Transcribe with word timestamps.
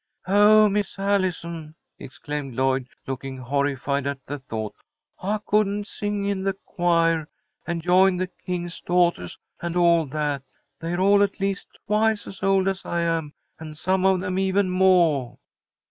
"Oh, 0.25 0.67
Miss 0.67 0.97
Allison!" 0.97 1.75
exclaimed 1.99 2.55
Lloyd, 2.55 2.87
looking 3.05 3.37
horrified 3.37 4.07
at 4.07 4.25
the 4.25 4.39
thought. 4.39 4.73
"I 5.21 5.37
couldn't 5.45 5.85
sing 5.85 6.25
in 6.25 6.41
the 6.41 6.53
choir 6.53 7.27
and 7.67 7.83
join 7.83 8.17
the 8.17 8.25
King's 8.25 8.81
Daughtahs 8.81 9.37
and 9.61 9.77
all 9.77 10.07
that. 10.07 10.41
They're 10.79 10.99
all 11.01 11.21
at 11.21 11.39
least 11.39 11.77
twice 11.85 12.25
as 12.25 12.41
old 12.41 12.67
as 12.67 12.83
I 12.83 13.01
am, 13.01 13.33
and 13.59 13.77
some 13.77 14.03
of 14.07 14.21
them 14.21 14.39
even 14.39 14.71
moah." 14.71 15.35